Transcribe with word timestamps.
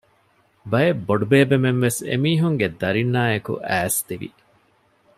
ބައެއް 0.71 1.03
ބޮޑުބޭބެމެންވެސް 1.07 1.99
އެމީހުންގެ 2.09 2.67
ދަރިންނާއެކު 2.81 3.53
އައިސް 3.67 3.99
ތިވި 4.07 4.29